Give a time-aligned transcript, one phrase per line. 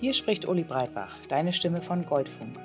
[0.00, 2.56] Hier spricht Uli Breitbach, deine Stimme von Goldfunk.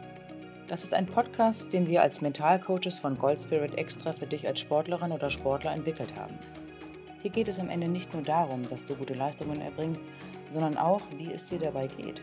[0.68, 4.60] Das ist ein Podcast, den wir als Mentalcoaches von Gold Spirit extra für dich als
[4.60, 6.38] Sportlerin oder Sportler entwickelt haben.
[7.24, 10.04] Hier geht es am Ende nicht nur darum, dass du gute Leistungen erbringst,
[10.52, 12.22] sondern auch, wie es dir dabei geht.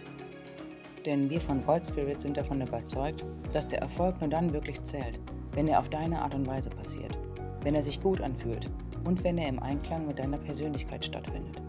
[1.05, 5.19] Denn wir von Gold Spirit sind davon überzeugt, dass der Erfolg nur dann wirklich zählt,
[5.55, 7.16] wenn er auf deine Art und Weise passiert,
[7.62, 8.69] wenn er sich gut anfühlt
[9.05, 11.61] und wenn er im Einklang mit deiner Persönlichkeit stattfindet.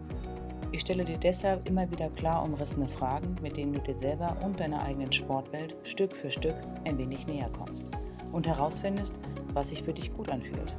[0.73, 4.59] Ich stelle dir deshalb immer wieder klar umrissene Fragen, mit denen du dir selber und
[4.59, 7.85] deiner eigenen Sportwelt Stück für Stück ein wenig näher kommst
[8.31, 9.13] und herausfindest,
[9.53, 10.73] was sich für dich gut anfühlt.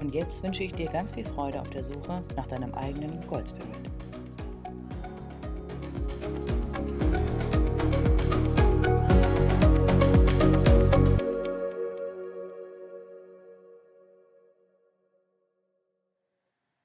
[0.00, 3.91] Und jetzt wünsche ich dir ganz viel Freude auf der Suche nach deinem eigenen Goldspirit.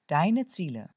[0.08, 0.90] Deine Ziele.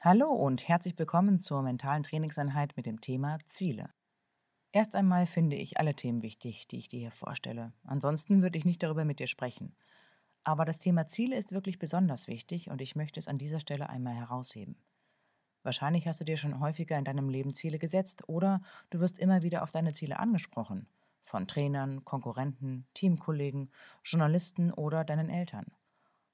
[0.00, 3.90] Hallo und herzlich willkommen zur mentalen Trainingseinheit mit dem Thema Ziele.
[4.72, 7.74] Erst einmal finde ich alle Themen wichtig, die ich dir hier vorstelle.
[7.84, 9.76] Ansonsten würde ich nicht darüber mit dir sprechen.
[10.44, 13.90] Aber das Thema Ziele ist wirklich besonders wichtig und ich möchte es an dieser Stelle
[13.90, 14.76] einmal herausheben.
[15.62, 19.42] Wahrscheinlich hast du dir schon häufiger in deinem Leben Ziele gesetzt oder du wirst immer
[19.42, 20.86] wieder auf deine Ziele angesprochen.
[21.22, 23.70] Von Trainern, Konkurrenten, Teamkollegen,
[24.02, 25.66] Journalisten oder deinen Eltern.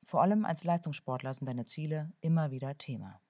[0.08, 3.20] Vor allem als Leistungssportler sind deine Ziele immer wieder Thema.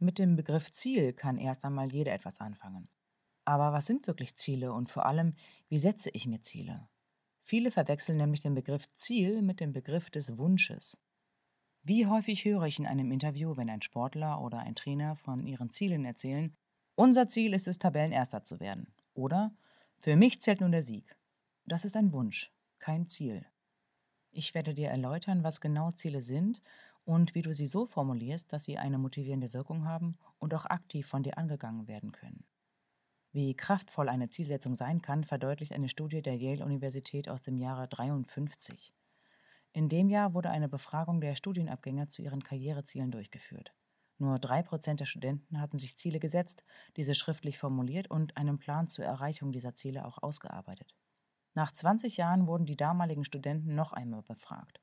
[0.00, 2.88] Mit dem Begriff Ziel kann erst einmal jeder etwas anfangen.
[3.44, 5.34] Aber was sind wirklich Ziele und vor allem,
[5.68, 6.88] wie setze ich mir Ziele?
[7.44, 10.98] Viele verwechseln nämlich den Begriff Ziel mit dem Begriff des Wunsches.
[11.84, 15.70] Wie häufig höre ich in einem Interview, wenn ein Sportler oder ein Trainer von ihren
[15.70, 16.52] Zielen erzählen,
[16.96, 18.92] unser Ziel ist es, Tabellenerster zu werden.
[19.14, 19.54] Oder
[19.98, 21.16] für mich zählt nun der Sieg.
[21.64, 23.46] Das ist ein Wunsch, kein Ziel.
[24.38, 26.60] Ich werde dir erläutern, was genau Ziele sind
[27.06, 31.06] und wie du sie so formulierst, dass sie eine motivierende Wirkung haben und auch aktiv
[31.06, 32.44] von dir angegangen werden können.
[33.32, 38.92] Wie kraftvoll eine Zielsetzung sein kann, verdeutlicht eine Studie der Yale-Universität aus dem Jahre 53.
[39.72, 43.72] In dem Jahr wurde eine Befragung der Studienabgänger zu ihren Karrierezielen durchgeführt.
[44.18, 46.62] Nur drei Prozent der Studenten hatten sich Ziele gesetzt,
[46.98, 50.94] diese schriftlich formuliert und einen Plan zur Erreichung dieser Ziele auch ausgearbeitet.
[51.56, 54.78] Nach 20 Jahren wurden die damaligen Studenten noch einmal befragt.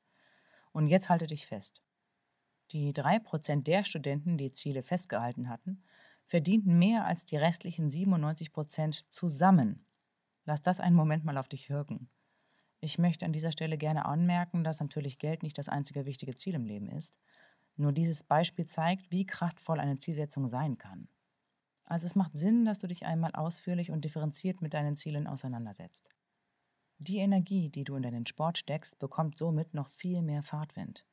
[0.72, 1.80] Und jetzt halte dich fest.
[2.72, 5.84] Die drei Prozent der Studenten, die Ziele festgehalten hatten,
[6.26, 9.86] verdienten mehr als die restlichen 97 Prozent zusammen.
[10.46, 12.10] Lass das einen Moment mal auf dich wirken.
[12.80, 16.54] Ich möchte an dieser Stelle gerne anmerken, dass natürlich Geld nicht das einzige wichtige Ziel
[16.54, 17.16] im Leben ist.
[17.76, 21.06] Nur dieses Beispiel zeigt, wie kraftvoll eine Zielsetzung sein kann.
[21.84, 26.10] Also es macht Sinn, dass du dich einmal ausführlich und differenziert mit deinen Zielen auseinandersetzt.
[26.98, 31.04] Die Energie, die du in deinen Sport steckst, bekommt somit noch viel mehr Fahrtwind.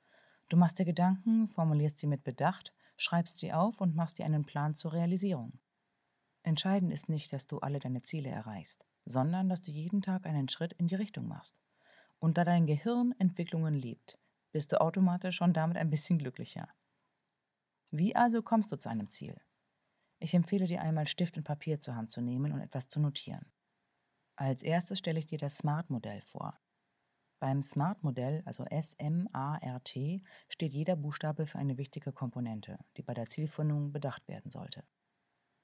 [0.49, 4.45] Du machst dir Gedanken, formulierst sie mit Bedacht, schreibst sie auf und machst dir einen
[4.45, 5.59] Plan zur Realisierung.
[6.43, 10.49] Entscheidend ist nicht, dass du alle deine Ziele erreichst, sondern dass du jeden Tag einen
[10.49, 11.55] Schritt in die Richtung machst.
[12.19, 14.17] Und da dein Gehirn Entwicklungen liebt,
[14.51, 16.67] bist du automatisch schon damit ein bisschen glücklicher.
[17.89, 19.39] Wie also kommst du zu einem Ziel?
[20.19, 23.51] Ich empfehle dir einmal Stift und Papier zur Hand zu nehmen und etwas zu notieren.
[24.41, 26.59] Als erstes stelle ich dir das SMART-Modell vor.
[27.39, 33.91] Beim SMART-Modell, also S-M-A-R-T, steht jeder Buchstabe für eine wichtige Komponente, die bei der Zielfindung
[33.91, 34.83] bedacht werden sollte.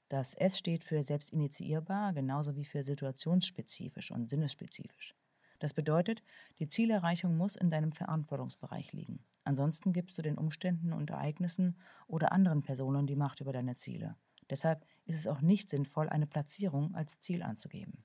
[0.08, 5.16] Das S steht für selbstinitiierbar, genauso wie für situationsspezifisch und sinnesspezifisch.
[5.58, 6.22] Das bedeutet,
[6.60, 9.24] die Zielerreichung muss in deinem Verantwortungsbereich liegen.
[9.42, 14.14] Ansonsten gibst du den Umständen und Ereignissen oder anderen Personen die Macht über deine Ziele.
[14.50, 18.04] Deshalb ist es auch nicht sinnvoll, eine Platzierung als Ziel anzugeben.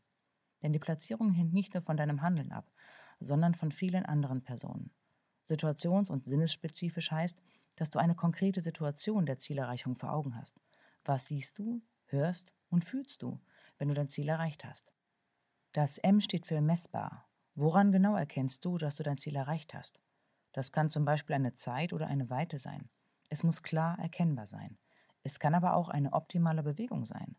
[0.63, 2.71] Denn die Platzierung hängt nicht nur von deinem Handeln ab,
[3.19, 4.91] sondern von vielen anderen Personen.
[5.45, 7.41] Situations- und sinnesspezifisch heißt,
[7.75, 10.59] dass du eine konkrete Situation der Zielerreichung vor Augen hast.
[11.03, 13.41] Was siehst du, hörst und fühlst du,
[13.77, 14.93] wenn du dein Ziel erreicht hast?
[15.73, 17.27] Das M steht für messbar.
[17.55, 19.99] Woran genau erkennst du, dass du dein Ziel erreicht hast?
[20.53, 22.89] Das kann zum Beispiel eine Zeit oder eine Weite sein.
[23.29, 24.77] Es muss klar erkennbar sein.
[25.23, 27.35] Es kann aber auch eine optimale Bewegung sein.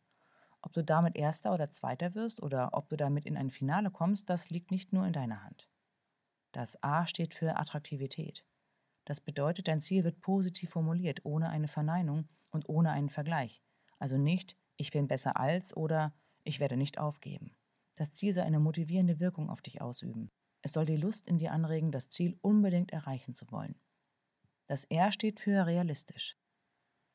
[0.65, 4.31] Ob du damit Erster oder Zweiter wirst oder ob du damit in ein Finale kommst,
[4.31, 5.69] das liegt nicht nur in deiner Hand.
[6.53, 8.47] Das A steht für Attraktivität.
[9.05, 13.63] Das bedeutet, dein Ziel wird positiv formuliert, ohne eine Verneinung und ohne einen Vergleich.
[13.99, 16.15] Also nicht, ich bin besser als oder
[16.45, 17.55] ich werde nicht aufgeben.
[17.97, 20.31] Das Ziel soll eine motivierende Wirkung auf dich ausüben.
[20.63, 23.79] Es soll die Lust in dir anregen, das Ziel unbedingt erreichen zu wollen.
[24.67, 26.39] Das R steht für realistisch.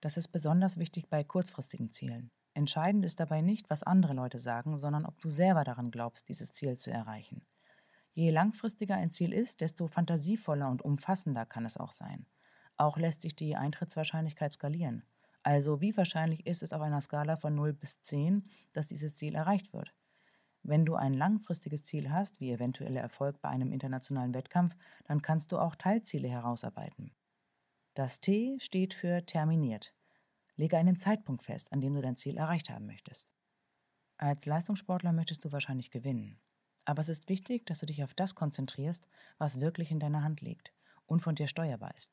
[0.02, 2.30] Das ist besonders wichtig bei kurzfristigen Zielen.
[2.60, 6.52] Entscheidend ist dabei nicht, was andere Leute sagen, sondern ob du selber daran glaubst, dieses
[6.52, 7.42] Ziel zu erreichen.
[8.12, 12.26] Je langfristiger ein Ziel ist, desto fantasievoller und umfassender kann es auch sein.
[12.76, 15.04] Auch lässt sich die Eintrittswahrscheinlichkeit skalieren.
[15.42, 19.36] Also wie wahrscheinlich ist es auf einer Skala von 0 bis 10, dass dieses Ziel
[19.36, 19.94] erreicht wird?
[20.62, 25.54] Wenn du ein langfristiges Ziel hast, wie eventueller Erfolg bei einem internationalen Wettkampf, dann kannst
[25.54, 27.16] du auch Teilziele herausarbeiten.
[27.94, 29.94] Das T steht für terminiert.
[30.60, 33.32] Lege einen Zeitpunkt fest, an dem du dein Ziel erreicht haben möchtest.
[34.18, 36.38] Als Leistungssportler möchtest du wahrscheinlich gewinnen.
[36.84, 39.08] Aber es ist wichtig, dass du dich auf das konzentrierst,
[39.38, 40.74] was wirklich in deiner Hand liegt
[41.06, 42.12] und von dir steuerbar ist.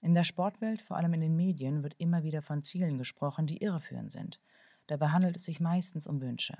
[0.00, 3.60] In der Sportwelt, vor allem in den Medien, wird immer wieder von Zielen gesprochen, die
[3.60, 4.40] irreführend sind.
[4.86, 6.56] Dabei handelt es sich meistens um Wünsche.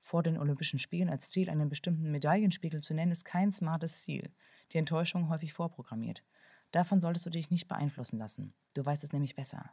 [0.00, 4.34] Vor den Olympischen Spielen als Ziel einen bestimmten Medaillenspiegel zu nennen, ist kein smartes Ziel.
[4.72, 6.24] Die Enttäuschung häufig vorprogrammiert.
[6.72, 8.52] Davon solltest du dich nicht beeinflussen lassen.
[8.74, 9.72] Du weißt es nämlich besser.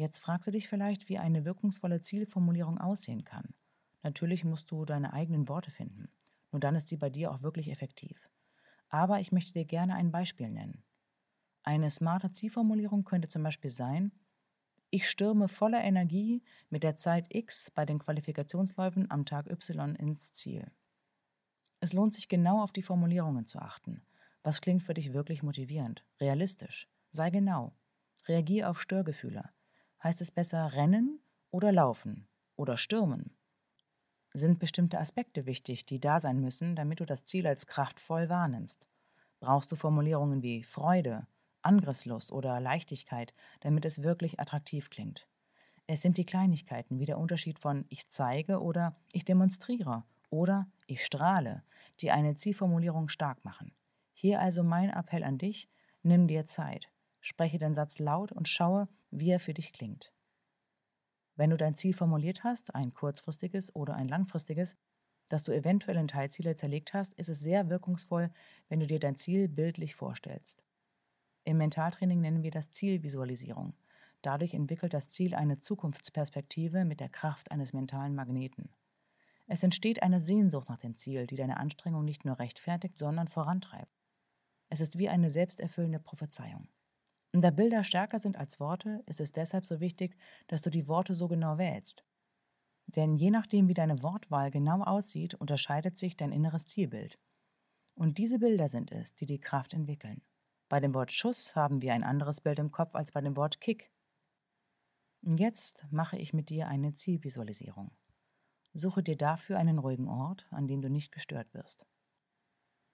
[0.00, 3.52] Jetzt fragst du dich vielleicht, wie eine wirkungsvolle Zielformulierung aussehen kann.
[4.02, 6.08] Natürlich musst du deine eigenen Worte finden.
[6.52, 8.30] Nur dann ist sie bei dir auch wirklich effektiv.
[8.88, 10.84] Aber ich möchte dir gerne ein Beispiel nennen.
[11.64, 14.10] Eine smarte Zielformulierung könnte zum Beispiel sein,
[14.88, 20.32] ich stürme voller Energie mit der Zeit X bei den Qualifikationsläufen am Tag Y ins
[20.32, 20.72] Ziel.
[21.80, 24.02] Es lohnt sich genau auf die Formulierungen zu achten.
[24.42, 26.88] Was klingt für dich wirklich motivierend, realistisch?
[27.10, 27.74] Sei genau.
[28.26, 29.50] Reagier auf Störgefühle.
[30.02, 31.20] Heißt es besser rennen
[31.50, 32.26] oder laufen
[32.56, 33.36] oder stürmen?
[34.32, 38.86] Sind bestimmte Aspekte wichtig, die da sein müssen, damit du das Ziel als kraftvoll wahrnimmst?
[39.40, 41.26] Brauchst du Formulierungen wie Freude,
[41.62, 45.26] Angriffslust oder Leichtigkeit, damit es wirklich attraktiv klingt.
[45.86, 51.04] Es sind die Kleinigkeiten wie der Unterschied von ich zeige oder ich demonstriere oder ich
[51.04, 51.62] strahle,
[52.00, 53.72] die eine Zielformulierung stark machen.
[54.12, 55.68] Hier also mein Appell an dich,
[56.02, 56.88] nimm dir Zeit,
[57.20, 60.12] spreche den Satz laut und schaue, wie er für dich klingt.
[61.36, 64.76] Wenn du dein Ziel formuliert hast, ein kurzfristiges oder ein langfristiges,
[65.28, 68.30] das du eventuell in Teilziele zerlegt hast, ist es sehr wirkungsvoll,
[68.68, 70.62] wenn du dir dein Ziel bildlich vorstellst.
[71.44, 73.74] Im Mentaltraining nennen wir das Zielvisualisierung.
[74.22, 78.68] Dadurch entwickelt das Ziel eine Zukunftsperspektive mit der Kraft eines mentalen Magneten.
[79.46, 83.90] Es entsteht eine Sehnsucht nach dem Ziel, die deine Anstrengung nicht nur rechtfertigt, sondern vorantreibt.
[84.68, 86.68] Es ist wie eine selbsterfüllende Prophezeiung.
[87.32, 90.16] Und da Bilder stärker sind als Worte, ist es deshalb so wichtig,
[90.48, 92.04] dass du die Worte so genau wählst.
[92.86, 97.18] Denn je nachdem, wie deine Wortwahl genau aussieht, unterscheidet sich dein inneres Zielbild.
[97.94, 100.22] Und diese Bilder sind es, die die Kraft entwickeln.
[100.68, 103.60] Bei dem Wort Schuss haben wir ein anderes Bild im Kopf als bei dem Wort
[103.60, 103.92] Kick.
[105.22, 107.90] Jetzt mache ich mit dir eine Zielvisualisierung.
[108.72, 111.86] Suche dir dafür einen ruhigen Ort, an dem du nicht gestört wirst.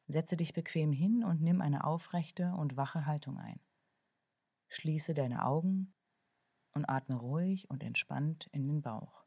[0.09, 3.61] Setze dich bequem hin und nimm eine aufrechte und wache Haltung ein.
[4.69, 5.95] Schließe deine Augen
[6.73, 9.25] und atme ruhig und entspannt in den Bauch.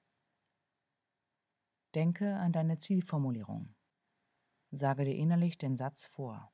[1.96, 3.76] Denke an deine Zielformulierung.
[4.72, 6.54] Sage dir innerlich den Satz vor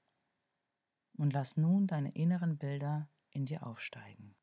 [1.17, 4.35] und lass nun deine inneren Bilder in dir aufsteigen.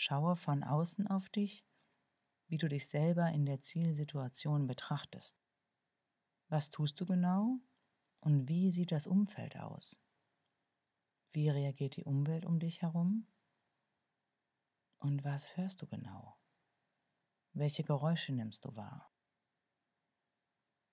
[0.00, 1.66] Schaue von außen auf dich,
[2.46, 5.36] wie du dich selber in der Zielsituation betrachtest.
[6.46, 7.58] Was tust du genau
[8.20, 10.00] und wie sieht das Umfeld aus?
[11.32, 13.26] Wie reagiert die Umwelt um dich herum?
[14.98, 16.38] Und was hörst du genau?
[17.52, 19.12] Welche Geräusche nimmst du wahr?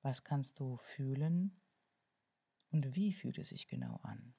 [0.01, 1.61] Was kannst du fühlen
[2.71, 4.33] und wie fühlt es sich genau an?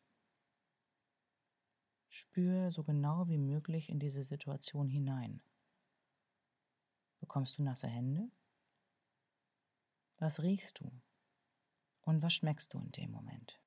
[2.17, 5.43] Spür so genau wie möglich in diese Situation hinein.
[7.21, 8.31] Bekommst du nasse Hände?
[10.17, 10.91] Was riechst du?
[12.01, 13.61] Und was schmeckst du in dem Moment?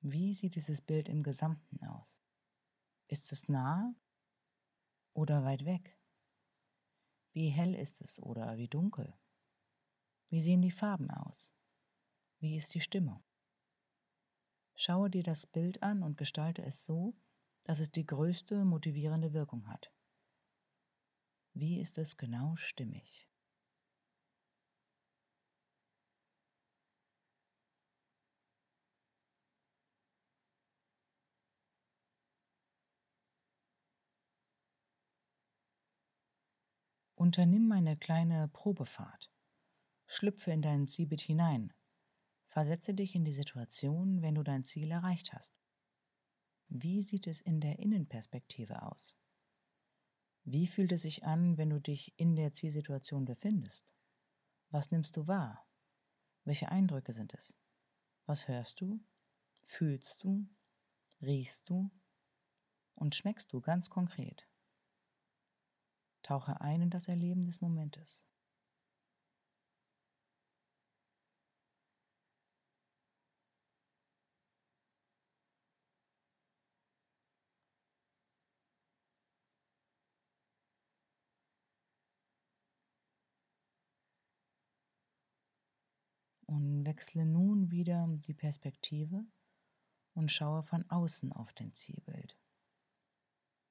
[0.00, 2.22] Wie sieht dieses Bild im Gesamten aus?
[3.08, 3.94] Ist es nah
[5.12, 5.98] oder weit weg?
[7.34, 9.12] Wie hell ist es oder wie dunkel?
[10.28, 11.52] Wie sehen die Farben aus?
[12.38, 13.24] Wie ist die Stimmung?
[14.76, 17.16] Schaue dir das Bild an und gestalte es so,
[17.64, 19.92] dass es die größte motivierende Wirkung hat.
[21.54, 23.28] Wie ist es genau stimmig?
[37.24, 39.32] Unternimm eine kleine Probefahrt.
[40.06, 41.72] Schlüpfe in dein Zielbild hinein.
[42.48, 45.58] Versetze dich in die Situation, wenn du dein Ziel erreicht hast.
[46.68, 49.16] Wie sieht es in der Innenperspektive aus?
[50.42, 53.90] Wie fühlt es sich an, wenn du dich in der Zielsituation befindest?
[54.68, 55.66] Was nimmst du wahr?
[56.44, 57.56] Welche Eindrücke sind es?
[58.26, 59.02] Was hörst du?
[59.64, 60.46] Fühlst du?
[61.22, 61.90] Riechst du?
[62.94, 64.46] Und schmeckst du ganz konkret?
[66.24, 68.24] Tauche ein in das Erleben des Momentes.
[86.46, 89.26] Und wechsle nun wieder die Perspektive
[90.14, 92.38] und schaue von außen auf dein Zielbild.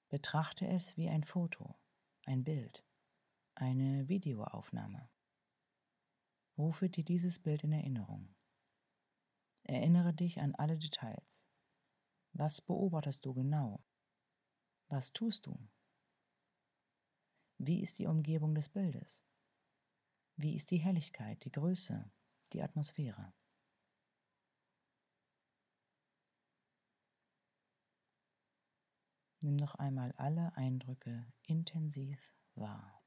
[0.10, 1.76] Betrachte es wie ein Foto,
[2.26, 2.86] ein Bild,
[3.56, 5.10] eine Videoaufnahme.
[6.58, 8.34] Rufe dir dieses Bild in Erinnerung.
[9.64, 11.46] Erinnere dich an alle Details.
[12.34, 13.84] Was beobachtest du genau?
[14.88, 15.58] Was tust du?
[17.58, 19.24] Wie ist die Umgebung des Bildes?
[20.36, 22.12] Wie ist die Helligkeit, die Größe,
[22.52, 23.34] die Atmosphäre.
[29.44, 32.18] Nimm noch einmal alle Eindrücke intensiv
[32.56, 33.04] wahr.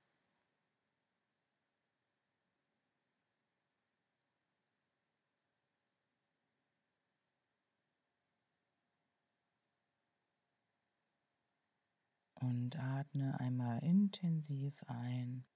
[12.34, 15.46] Und atme einmal intensiv ein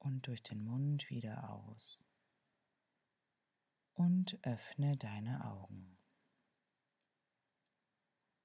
[0.00, 2.00] und durch den Mund wieder aus
[3.94, 6.01] und öffne deine Augen.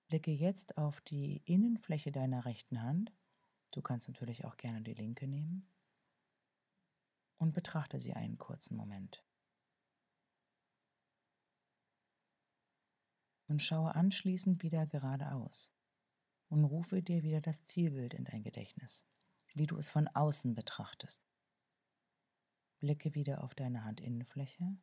[0.07, 3.13] Blicke jetzt auf die Innenfläche deiner rechten Hand.
[3.71, 5.69] Du kannst natürlich auch gerne die linke nehmen.
[7.37, 9.23] Und betrachte sie einen kurzen Moment.
[13.47, 15.71] Und schaue anschließend wieder geradeaus
[16.49, 19.05] und rufe dir wieder das Zielbild in dein Gedächtnis,
[19.53, 21.23] wie du es von außen betrachtest.
[22.79, 24.77] Blicke wieder auf deine Handinnenfläche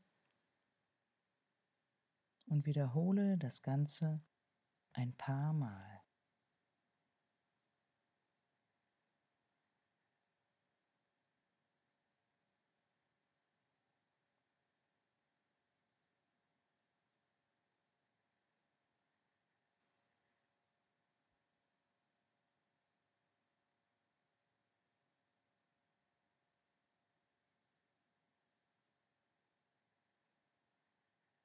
[2.46, 4.22] und wiederhole das Ganze
[4.94, 6.00] ein paar Mal.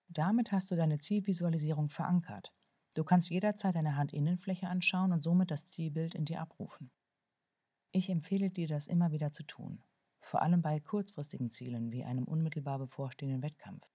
[0.07, 2.53] Damit hast du deine Zielvisualisierung verankert.
[2.99, 6.91] Du kannst jederzeit deine Handinnenfläche anschauen und somit das Zielbild in dir abrufen.
[7.93, 9.81] Ich empfehle dir, das immer wieder zu tun,
[10.19, 13.87] vor allem bei kurzfristigen Zielen wie einem unmittelbar bevorstehenden Wettkampf.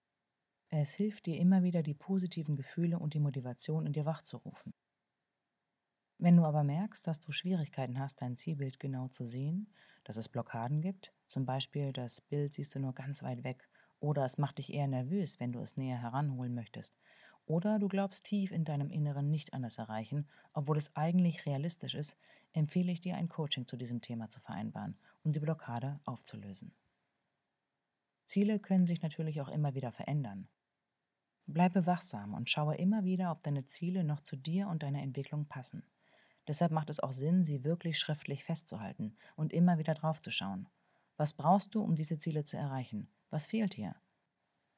[0.71, 4.73] Es hilft dir immer wieder, die positiven Gefühle und die Motivation in dir wachzurufen.
[6.17, 9.71] Wenn du aber merkst, dass du Schwierigkeiten hast, dein Zielbild genau zu sehen,
[10.05, 13.69] dass es Blockaden gibt, zum Beispiel das Bild siehst du nur ganz weit weg
[14.01, 16.97] oder es macht dich eher nervös, wenn du es näher heranholen möchtest.
[17.47, 21.95] Oder du glaubst tief in deinem Inneren nicht an das Erreichen, obwohl es eigentlich realistisch
[21.95, 22.17] ist,
[22.53, 26.73] empfehle ich dir ein Coaching zu diesem Thema zu vereinbaren, um die Blockade aufzulösen.
[28.25, 30.49] Ziele können sich natürlich auch immer wieder verändern.
[31.47, 35.45] Bleibe wachsam und schaue immer wieder, ob deine Ziele noch zu dir und deiner Entwicklung
[35.47, 35.83] passen.
[36.49, 40.69] Deshalb macht es auch Sinn, sie wirklich schriftlich festzuhalten und immer wieder draufzuschauen.
[41.17, 43.09] Was brauchst du, um diese Ziele zu erreichen?
[43.29, 43.95] Was fehlt dir?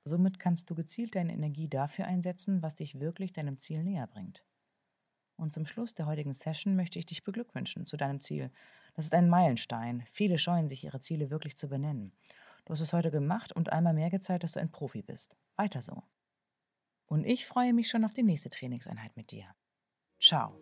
[0.09, 4.45] Somit kannst du gezielt deine Energie dafür einsetzen, was dich wirklich deinem Ziel näher bringt.
[5.35, 8.53] Und zum Schluss der heutigen Session möchte ich dich beglückwünschen zu deinem Ziel.
[8.95, 10.05] Das ist ein Meilenstein.
[10.13, 12.13] Viele scheuen sich, ihre Ziele wirklich zu benennen.
[12.67, 15.37] Du hast es heute gemacht und einmal mehr gezeigt, dass du ein Profi bist.
[15.57, 16.05] Weiter so.
[17.07, 19.57] Und ich freue mich schon auf die nächste Trainingseinheit mit dir.
[20.21, 20.57] Ciao.